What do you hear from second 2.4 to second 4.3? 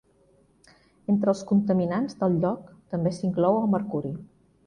lloc també s'inclou el mercuri.